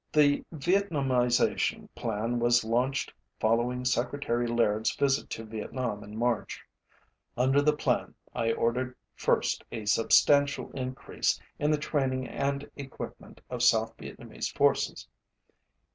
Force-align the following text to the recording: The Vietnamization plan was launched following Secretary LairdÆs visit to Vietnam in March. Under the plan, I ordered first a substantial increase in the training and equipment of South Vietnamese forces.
The 0.11 0.43
Vietnamization 0.51 1.87
plan 1.93 2.39
was 2.39 2.63
launched 2.63 3.13
following 3.39 3.85
Secretary 3.85 4.47
LairdÆs 4.47 4.97
visit 4.97 5.29
to 5.29 5.43
Vietnam 5.45 6.03
in 6.03 6.17
March. 6.17 6.63
Under 7.37 7.61
the 7.61 7.75
plan, 7.77 8.15
I 8.33 8.51
ordered 8.51 8.95
first 9.13 9.63
a 9.71 9.85
substantial 9.85 10.71
increase 10.71 11.39
in 11.59 11.69
the 11.69 11.77
training 11.77 12.27
and 12.27 12.67
equipment 12.75 13.41
of 13.47 13.61
South 13.61 13.95
Vietnamese 13.97 14.51
forces. 14.51 15.07